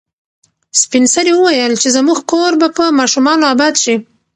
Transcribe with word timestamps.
سپین 0.81 1.05
سرې 1.13 1.31
وویل 1.35 1.73
چې 1.81 1.87
زموږ 1.95 2.17
کور 2.31 2.51
به 2.61 2.67
په 2.77 2.83
ماشومانو 2.99 3.43
اباد 3.53 3.73
شي. 3.83 3.95